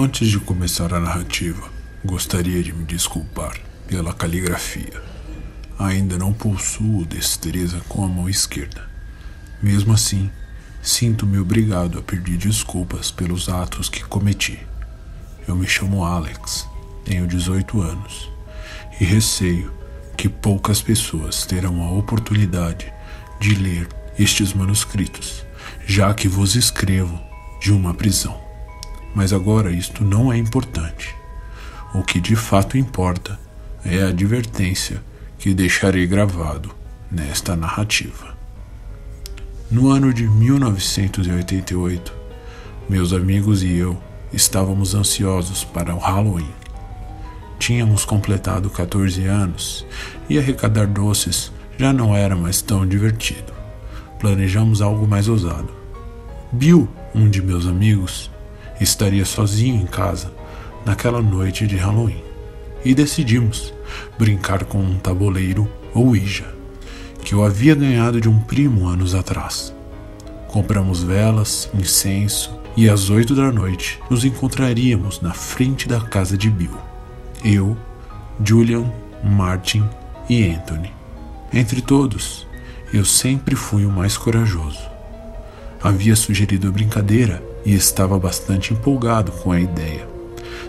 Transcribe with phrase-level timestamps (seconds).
[0.00, 1.68] Antes de começar a narrativa,
[2.04, 5.02] gostaria de me desculpar pela caligrafia.
[5.76, 8.88] Ainda não possuo destreza com a mão esquerda.
[9.60, 10.30] Mesmo assim,
[10.80, 14.60] sinto-me obrigado a pedir desculpas pelos atos que cometi.
[15.48, 16.64] Eu me chamo Alex,
[17.04, 18.30] tenho 18 anos
[19.00, 19.72] e receio
[20.16, 22.86] que poucas pessoas terão a oportunidade
[23.40, 25.44] de ler estes manuscritos,
[25.84, 27.20] já que vos escrevo
[27.60, 28.47] de uma prisão.
[29.18, 31.12] Mas agora isto não é importante.
[31.92, 33.36] O que de fato importa
[33.84, 35.02] é a advertência
[35.40, 36.70] que deixarei gravado
[37.10, 38.36] nesta narrativa.
[39.68, 42.12] No ano de 1988,
[42.88, 44.00] meus amigos e eu
[44.32, 46.54] estávamos ansiosos para o Halloween.
[47.58, 49.84] Tínhamos completado 14 anos
[50.30, 53.52] e arrecadar doces já não era mais tão divertido.
[54.20, 55.70] Planejamos algo mais ousado.
[56.52, 58.30] Bill, um de meus amigos,
[58.80, 60.32] estaria sozinho em casa
[60.84, 62.22] naquela noite de Halloween
[62.84, 63.74] e decidimos
[64.18, 66.58] brincar com um tabuleiro ou Ouija
[67.24, 69.74] que eu havia ganhado de um primo anos atrás.
[70.46, 76.48] Compramos velas, incenso e às oito da noite nos encontraríamos na frente da casa de
[76.48, 76.78] Bill.
[77.44, 77.76] Eu,
[78.42, 78.90] Julian,
[79.22, 79.84] Martin
[80.26, 80.90] e Anthony.
[81.52, 82.46] Entre todos,
[82.94, 84.80] eu sempre fui o mais corajoso.
[85.82, 90.08] Havia sugerido a brincadeira e estava bastante empolgado com a ideia.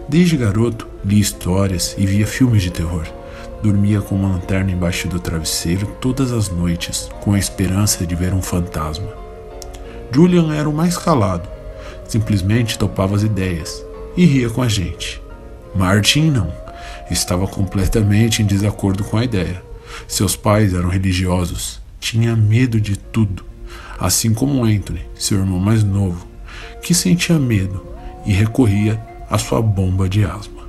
[0.10, 3.08] Desde garoto, li histórias e via filmes de terror.
[3.64, 8.34] Dormia com uma lanterna embaixo do travesseiro todas as noites, com a esperança de ver
[8.34, 9.08] um fantasma.
[10.12, 11.48] Julian era o mais calado,
[12.06, 13.82] simplesmente topava as ideias
[14.18, 15.22] e ria com a gente.
[15.74, 16.52] Martin não,
[17.10, 19.64] estava completamente em desacordo com a ideia.
[20.06, 23.46] Seus pais eram religiosos, tinha medo de tudo,
[23.98, 26.28] assim como Anthony, seu irmão mais novo,
[26.82, 27.86] que sentia medo
[28.26, 30.60] e recorria à sua bomba de asma.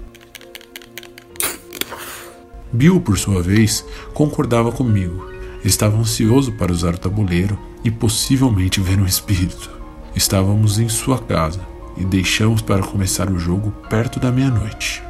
[2.73, 3.85] Bill, por sua vez,
[4.15, 5.29] concordava comigo.
[5.65, 9.71] Estava ansioso para usar o tabuleiro e possivelmente ver um espírito.
[10.15, 11.61] Estávamos em sua casa
[11.97, 15.03] e deixamos para começar o jogo perto da meia-noite.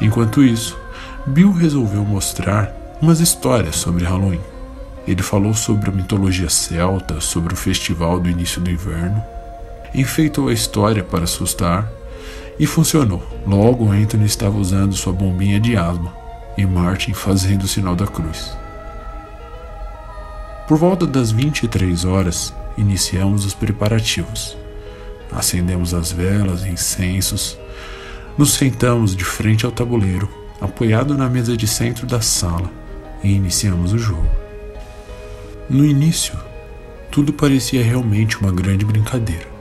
[0.00, 0.76] Enquanto isso,
[1.26, 4.40] Bill resolveu mostrar umas histórias sobre Halloween.
[5.06, 9.22] Ele falou sobre a mitologia celta, sobre o festival do início do inverno
[9.94, 11.90] enfeitou a história para assustar
[12.58, 13.22] e funcionou.
[13.46, 16.14] Logo, Anthony estava usando sua bombinha de asma
[16.56, 18.56] e Martin fazendo o sinal da cruz.
[20.66, 24.56] Por volta das 23 horas, iniciamos os preparativos.
[25.30, 27.58] Acendemos as velas e incensos,
[28.36, 30.28] nos sentamos de frente ao tabuleiro,
[30.60, 32.70] apoiado na mesa de centro da sala,
[33.24, 34.26] e iniciamos o jogo.
[35.70, 36.38] No início,
[37.10, 39.51] tudo parecia realmente uma grande brincadeira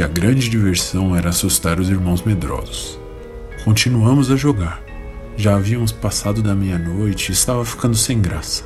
[0.00, 2.98] que a grande diversão era assustar os irmãos medrosos.
[3.66, 4.82] Continuamos a jogar.
[5.36, 8.64] Já havíamos passado da meia-noite e estava ficando sem graça.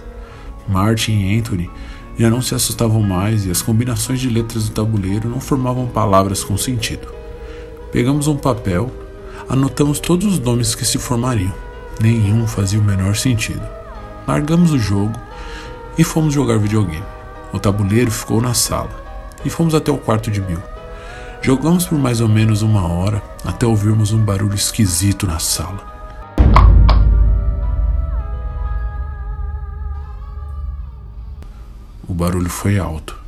[0.69, 1.69] Martin e Anthony
[2.17, 6.45] já não se assustavam mais e as combinações de letras do tabuleiro não formavam palavras
[6.45, 7.09] com sentido.
[7.91, 8.89] Pegamos um papel,
[9.49, 11.53] anotamos todos os nomes que se formariam.
[12.01, 13.67] Nenhum fazia o menor sentido.
[14.25, 15.19] Largamos o jogo
[15.99, 17.03] e fomos jogar videogame.
[17.53, 19.03] O tabuleiro ficou na sala
[19.45, 20.74] e fomos até o quarto de Bill.
[21.45, 25.93] Jogamos por mais ou menos uma hora até ouvirmos um barulho esquisito na sala.
[32.09, 33.21] O barulho foi alto,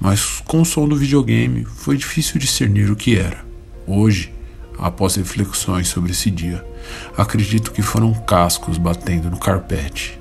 [0.00, 3.44] mas com o som do videogame foi difícil discernir o que era.
[3.86, 4.34] Hoje,
[4.76, 6.66] após reflexões sobre esse dia,
[7.16, 10.18] acredito que foram cascos batendo no carpete.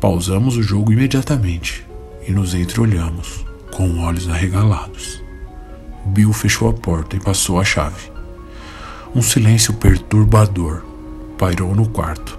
[0.00, 1.86] Pausamos o jogo imediatamente
[2.26, 5.22] e nos entreolhamos, com olhos arregalados.
[6.04, 8.12] Bill fechou a porta e passou a chave.
[9.14, 10.82] Um silêncio perturbador
[11.38, 12.38] pairou no quarto.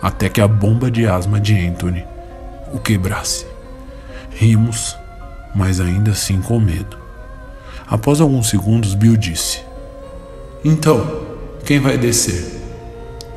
[0.00, 2.04] Até que a bomba de asma de Anthony
[2.72, 3.46] o quebrasse.
[4.30, 4.96] Rimos,
[5.54, 6.96] mas ainda assim com medo.
[7.86, 9.60] Após alguns segundos, Bill disse:
[10.64, 11.22] Então,
[11.64, 12.60] quem vai descer?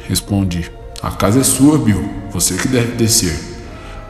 [0.08, 0.72] Respondi:
[1.02, 2.08] A casa é sua, Bill.
[2.32, 3.40] Você que deve descer.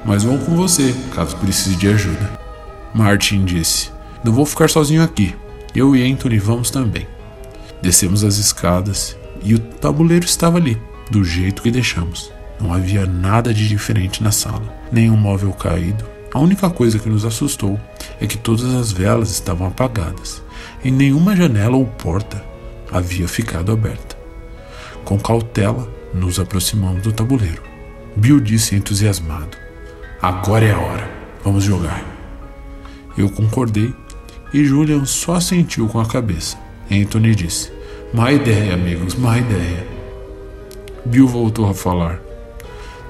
[0.04, 2.41] Mas vão com você, caso precise de ajuda.
[2.94, 3.92] Martin disse:
[4.24, 5.36] Não vou ficar sozinho aqui.
[5.74, 7.08] Eu e Anthony vamos também.
[7.82, 10.78] Descemos as escadas e o tabuleiro estava ali,
[11.10, 12.32] do jeito que deixamos.
[12.60, 16.06] Não havia nada de diferente na sala, nenhum móvel caído.
[16.34, 17.80] A única coisa que nos assustou
[18.20, 20.42] é que todas as velas estavam apagadas
[20.84, 22.44] e nenhuma janela ou porta
[22.92, 24.18] havia ficado aberta.
[25.04, 27.64] Com cautela, nos aproximamos do tabuleiro.
[28.16, 29.58] Bill disse entusiasmado:
[30.22, 31.10] Agora é a hora,
[31.44, 32.11] vamos jogar.
[33.18, 33.94] Eu concordei
[34.54, 36.58] E Julian só assentiu com a cabeça.
[36.92, 37.72] Anthony disse:
[38.14, 39.88] Má ideia, amigos, má ideia.
[41.06, 42.20] Bill voltou a falar: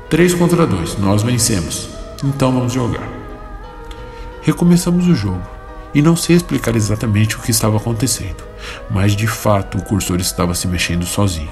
[0.09, 1.89] Três contra dois, nós vencemos.
[2.24, 3.07] Então vamos jogar.
[4.42, 5.42] Recomeçamos o jogo.
[5.94, 8.44] E não sei explicar exatamente o que estava acontecendo,
[8.89, 11.51] mas de fato o cursor estava se mexendo sozinho.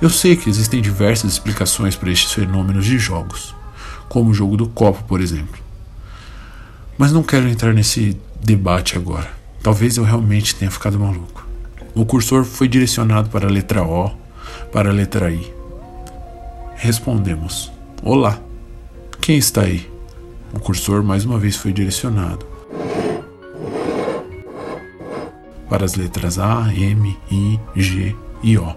[0.00, 3.54] Eu sei que existem diversas explicações para estes fenômenos de jogos,
[4.08, 5.60] como o jogo do copo, por exemplo.
[6.98, 9.30] Mas não quero entrar nesse debate agora.
[9.62, 11.46] Talvez eu realmente tenha ficado maluco.
[11.94, 14.10] O cursor foi direcionado para a letra O,
[14.72, 15.52] para a letra I.
[16.76, 17.72] Respondemos:
[18.02, 18.38] Olá.
[19.20, 19.90] Quem está aí?
[20.54, 22.46] O cursor mais uma vez foi direcionado
[25.68, 28.74] para as letras A, M, I, G e O,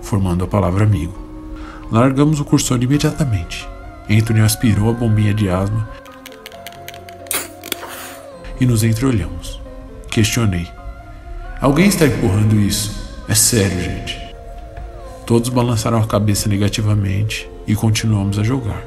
[0.00, 1.18] formando a palavra amigo.
[1.90, 3.68] Largamos o cursor imediatamente.
[4.10, 5.88] Anthony aspirou a bombinha de asma
[8.60, 9.60] e nos entreolhamos.
[10.10, 10.68] Questionei:
[11.60, 13.22] Alguém está empurrando isso?
[13.28, 14.20] É sério, gente.
[15.26, 18.82] Todos balançaram a cabeça negativamente e continuamos a jogar.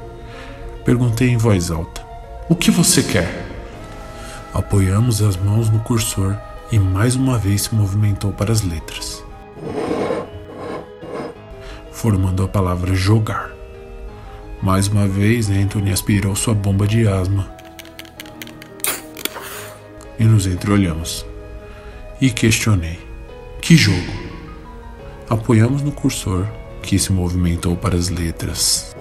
[0.83, 2.01] Perguntei em voz alta:
[2.49, 3.45] O que você quer?
[4.53, 6.37] Apoiamos as mãos no cursor
[6.71, 9.23] e mais uma vez se movimentou para as letras,
[11.91, 13.54] formando a palavra jogar.
[14.61, 17.55] Mais uma vez, Anthony aspirou sua bomba de asma
[20.19, 21.25] e nos entreolhamos.
[22.19, 22.99] E questionei:
[23.61, 24.13] Que jogo?
[25.29, 26.47] Apoiamos no cursor
[26.81, 28.95] que se movimentou para as letras,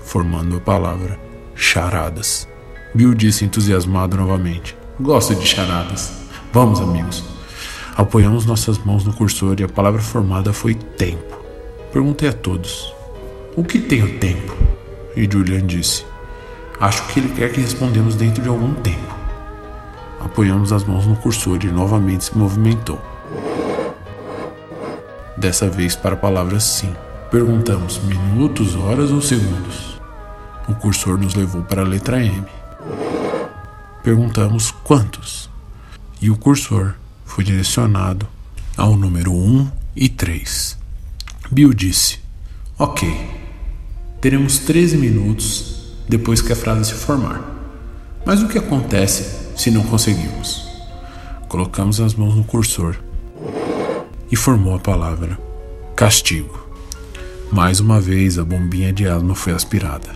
[0.00, 1.18] formando a palavra
[1.54, 2.48] charadas.
[2.94, 6.12] Bill disse entusiasmado novamente: Gosto de charadas.
[6.52, 7.24] Vamos, amigos.
[7.94, 11.40] Apoiamos nossas mãos no cursor e a palavra formada foi tempo.
[11.92, 12.92] Perguntei a todos:
[13.54, 14.56] O que tem o tempo?
[15.14, 16.06] E Julian disse:
[16.80, 19.14] Acho que ele quer que respondemos dentro de algum tempo.
[20.20, 22.98] Apoiamos as mãos no cursor e novamente se movimentou.
[25.36, 26.94] Dessa vez para a palavra sim.
[27.30, 30.00] Perguntamos minutos, horas ou segundos.
[30.66, 32.46] O cursor nos levou para a letra M.
[34.02, 35.50] Perguntamos quantos.
[36.22, 36.94] E o cursor
[37.26, 38.26] foi direcionado
[38.78, 40.78] ao número 1 e 3.
[41.50, 42.18] Bill disse:
[42.78, 43.41] Ok,
[44.22, 47.42] teremos 13 minutos depois que a frase se formar.
[48.24, 50.64] Mas o que acontece se não conseguimos?
[51.48, 52.96] Colocamos as mãos no cursor
[54.30, 55.36] e formou a palavra
[55.96, 56.68] castigo.
[57.50, 60.10] Mais uma vez a bombinha de asma foi aspirada.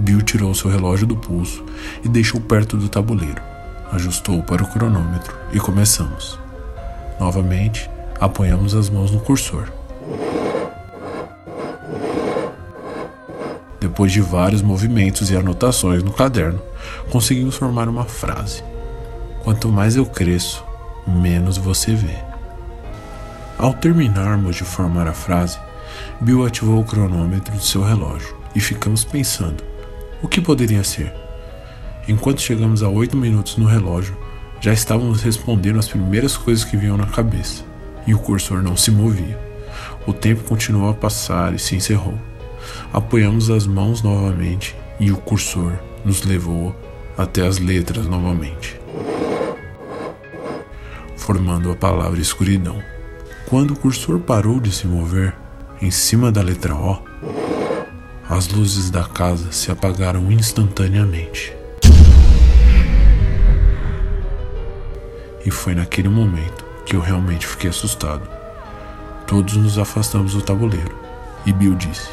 [0.00, 1.62] Bill tirou seu relógio do pulso
[2.02, 3.42] e deixou perto do tabuleiro.
[3.92, 6.38] Ajustou para o cronômetro e começamos.
[7.20, 7.88] Novamente,
[8.18, 9.68] apoiamos as mãos no cursor.
[13.98, 16.62] Depois de vários movimentos e anotações no caderno,
[17.10, 18.62] conseguimos formar uma frase.
[19.42, 20.64] Quanto mais eu cresço,
[21.04, 22.14] menos você vê.
[23.58, 25.58] Ao terminarmos de formar a frase,
[26.20, 29.64] Bill ativou o cronômetro de seu relógio e ficamos pensando:
[30.22, 31.12] o que poderia ser?
[32.06, 34.16] Enquanto chegamos a oito minutos no relógio,
[34.60, 37.64] já estávamos respondendo as primeiras coisas que vinham na cabeça,
[38.06, 39.36] e o cursor não se movia.
[40.06, 42.27] O tempo continuou a passar e se encerrou.
[42.92, 45.72] Apoiamos as mãos novamente e o cursor
[46.04, 46.74] nos levou
[47.16, 48.80] até as letras novamente,
[51.16, 52.82] formando a palavra escuridão.
[53.48, 55.34] Quando o cursor parou de se mover,
[55.80, 56.98] em cima da letra O,
[58.28, 61.56] as luzes da casa se apagaram instantaneamente.
[65.44, 68.28] E foi naquele momento que eu realmente fiquei assustado.
[69.26, 70.94] Todos nos afastamos do tabuleiro
[71.46, 72.08] e Bill disse: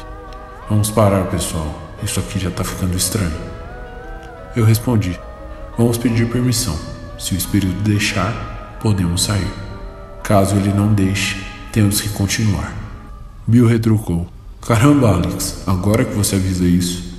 [0.68, 1.80] Vamos parar, pessoal.
[2.02, 3.32] Isso aqui já tá ficando estranho.
[4.56, 5.18] Eu respondi:
[5.78, 6.76] Vamos pedir permissão.
[7.18, 9.50] Se o espírito deixar, podemos sair.
[10.24, 12.74] Caso ele não deixe, temos que continuar.
[13.46, 14.26] Bill retrucou:
[14.60, 17.14] Caramba, Alex, agora que você avisa isso.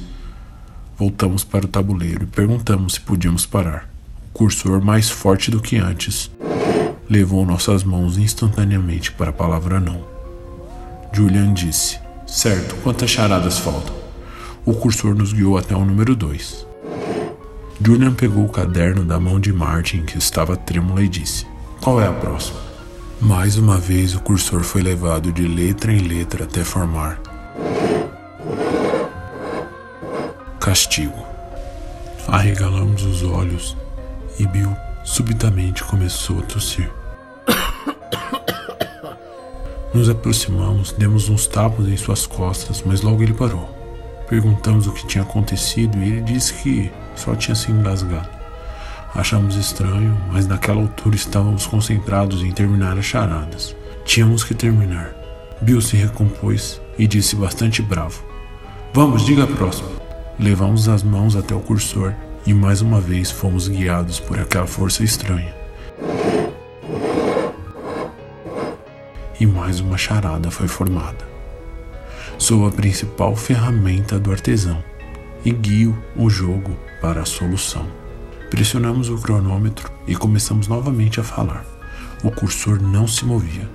[0.97, 3.89] Voltamos para o tabuleiro e perguntamos se podíamos parar.
[4.29, 6.29] O cursor, mais forte do que antes,
[7.09, 10.03] levou nossas mãos instantaneamente para a palavra não.
[11.13, 13.95] Julian disse: Certo, quantas charadas faltam?
[14.65, 16.67] O cursor nos guiou até o número 2.
[17.81, 21.47] Julian pegou o caderno da mão de Martin, que estava trêmula, e disse:
[21.81, 22.59] Qual é a próxima?
[23.21, 27.19] Mais uma vez o cursor foi levado de letra em letra até formar
[30.67, 31.25] castigo.
[32.27, 33.77] Arregalamos os olhos
[34.37, 36.91] e Bill subitamente começou a tossir.
[39.97, 43.67] Nos aproximamos, demos uns tapas em suas costas, mas logo ele parou.
[44.29, 48.29] Perguntamos o que tinha acontecido e ele disse que só tinha se engasgado.
[49.15, 53.75] Achamos estranho, mas naquela altura estávamos concentrados em terminar as charadas.
[54.05, 55.15] Tínhamos que terminar.
[55.63, 58.23] Bill se recompôs e disse bastante bravo:
[58.93, 59.89] Vamos, diga a próxima.
[60.37, 62.13] Levamos as mãos até o cursor
[62.45, 65.55] e mais uma vez fomos guiados por aquela força estranha.
[69.67, 71.27] Mais uma charada foi formada.
[72.37, 74.81] Sou a principal ferramenta do artesão
[75.43, 77.85] e guio o jogo para a solução.
[78.49, 81.65] Pressionamos o cronômetro e começamos novamente a falar.
[82.23, 83.69] O cursor não se movia.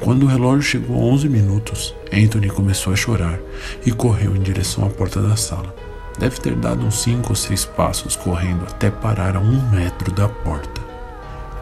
[0.00, 3.38] Quando o relógio chegou a 11 minutos, Anthony começou a chorar
[3.84, 5.74] e correu em direção à porta da sala.
[6.18, 10.26] Deve ter dado uns cinco ou seis passos correndo até parar a um metro da
[10.26, 10.80] porta,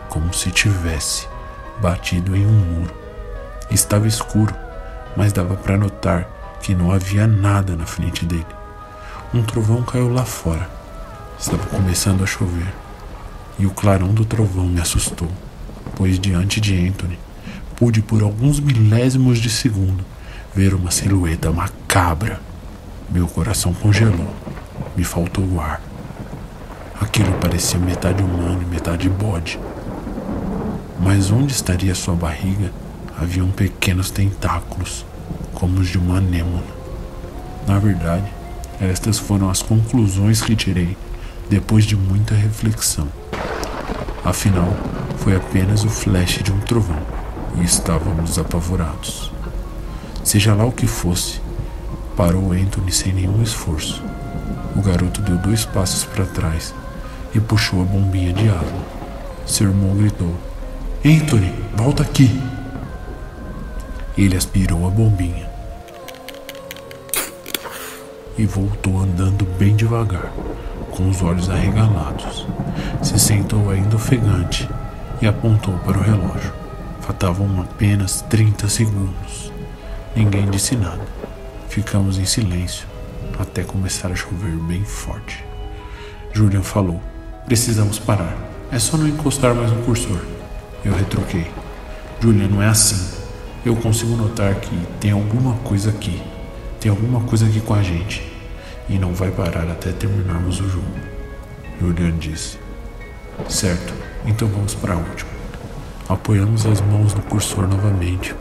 [0.09, 1.27] como se tivesse
[1.81, 3.02] batido em um muro.
[3.73, 4.55] Estava escuro,
[5.17, 6.29] mas dava para notar
[6.61, 8.47] que não havia nada na frente dele.
[9.33, 10.69] Um trovão caiu lá fora.
[11.39, 12.73] Estava começando a chover,
[13.59, 15.29] e o clarão do trovão me assustou,
[15.97, 17.19] pois diante de Anthony
[17.75, 20.05] pude por alguns milésimos de segundo
[20.55, 22.41] ver uma silhueta macabra.
[23.11, 24.33] Meu coração congelou,
[24.95, 25.81] me faltou o ar.
[27.01, 29.59] Aquilo parecia metade humano e metade bode.
[31.01, 32.71] Mas onde estaria sua barriga?
[33.21, 35.05] Haviam pequenos tentáculos,
[35.55, 36.63] como os de uma anêmona.
[37.67, 38.33] Na verdade,
[38.81, 40.97] estas foram as conclusões que tirei
[41.49, 43.09] depois de muita reflexão.
[44.25, 44.75] Afinal,
[45.19, 46.99] foi apenas o flash de um trovão
[47.61, 49.31] e estávamos apavorados.
[50.25, 51.41] Seja lá o que fosse,
[52.17, 54.03] parou Anthony sem nenhum esforço.
[54.75, 56.75] O garoto deu dois passos para trás
[57.35, 58.83] e puxou a bombinha de água.
[59.47, 60.35] Seu irmão gritou:
[61.05, 62.31] Anthony, volta aqui!
[64.17, 65.51] Ele aspirou a bombinha
[68.37, 70.33] e voltou andando bem devagar,
[70.91, 72.47] com os olhos arregalados.
[73.03, 74.69] Se sentou ainda ofegante
[75.21, 76.53] e apontou para o relógio.
[77.01, 79.53] Faltavam apenas 30 segundos.
[80.15, 81.03] Ninguém disse nada.
[81.69, 82.87] Ficamos em silêncio
[83.39, 85.45] até começar a chover bem forte.
[86.33, 87.01] Julian falou:
[87.47, 88.37] Precisamos parar.
[88.71, 90.21] É só não encostar mais no cursor.
[90.85, 91.51] Eu retruquei.
[92.21, 93.22] Julian, não é assim.
[93.65, 96.21] Eu consigo notar que tem alguma coisa aqui.
[96.81, 98.21] Tem alguma coisa aqui com a gente.
[98.89, 100.99] E não vai parar até terminarmos o jogo.
[101.81, 102.59] Julian disse:
[103.49, 103.95] Certo,
[104.27, 105.31] então vamos para a última.
[106.09, 108.35] Apoiamos as mãos no cursor novamente.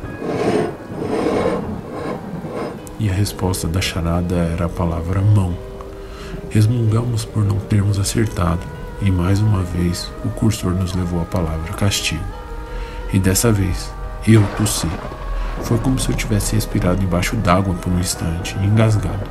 [3.00, 5.56] E a resposta da charada era a palavra mão.
[6.50, 8.62] Resmungamos por não termos acertado,
[9.02, 12.24] e mais uma vez o cursor nos levou à palavra castigo.
[13.14, 13.92] E dessa vez,
[14.28, 14.88] eu tossi.
[15.64, 19.30] Foi como se eu tivesse respirado embaixo d'água por um instante engasgado.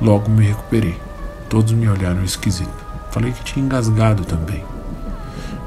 [0.00, 0.98] Logo me recuperei.
[1.48, 2.86] Todos me olharam esquisito.
[3.10, 4.64] Falei que tinha engasgado também.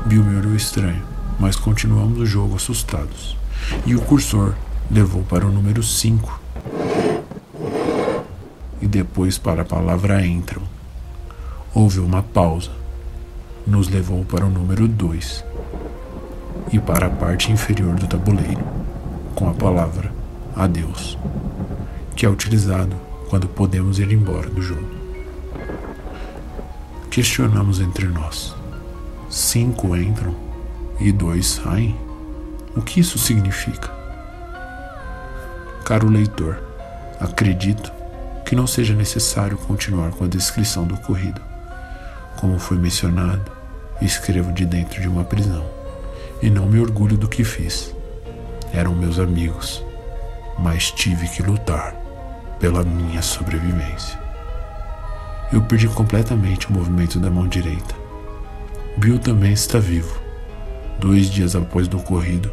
[0.06, 3.36] Bill me olhou estranho mas continuamos o jogo assustados.
[3.86, 4.54] E o cursor
[4.92, 6.42] levou para o número 5
[8.82, 10.62] e depois para a palavra entram.
[11.74, 12.72] Houve uma pausa.
[13.66, 15.53] Nos levou para o número 2
[16.74, 18.66] e para a parte inferior do tabuleiro,
[19.36, 20.12] com a palavra
[20.56, 21.16] adeus,
[22.16, 22.96] que é utilizado
[23.30, 24.90] quando podemos ir embora do jogo.
[27.12, 28.56] Questionamos entre nós:
[29.30, 30.36] cinco entram
[31.00, 31.96] e dois saem?
[32.76, 33.92] O que isso significa?
[35.86, 36.60] Caro leitor,
[37.20, 37.92] acredito
[38.48, 41.40] que não seja necessário continuar com a descrição do ocorrido.
[42.38, 43.52] Como foi mencionado,
[44.02, 45.83] escrevo de dentro de uma prisão
[46.44, 47.96] e não me orgulho do que fiz.
[48.74, 49.82] Eram meus amigos,
[50.60, 51.96] mas tive que lutar
[52.60, 54.20] pela minha sobrevivência.
[55.54, 57.96] Eu perdi completamente o movimento da mão direita.
[58.98, 60.22] Bill também está vivo
[61.00, 62.52] dois dias após do ocorrido,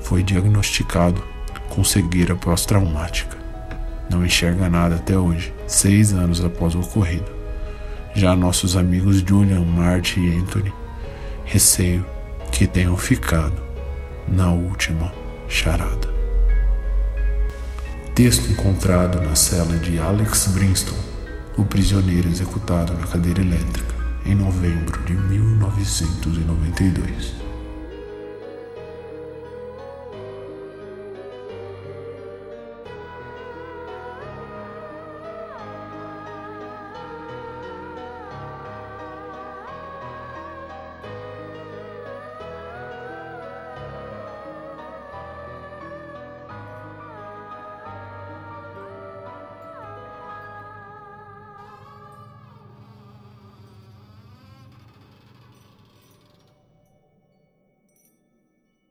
[0.00, 1.20] foi diagnosticado
[1.68, 3.36] com cegueira pós-traumática.
[4.08, 7.30] Não enxerga nada até hoje, seis anos após o ocorrido.
[8.14, 10.72] Já nossos amigos Julian, Marty e Anthony,
[11.44, 12.13] receio
[12.54, 13.60] que tenham ficado
[14.28, 15.12] na última
[15.48, 16.14] charada.
[18.14, 20.94] Texto encontrado na cela de Alex Brinston,
[21.58, 23.92] o prisioneiro executado na cadeira elétrica,
[24.24, 27.43] em novembro de 1992.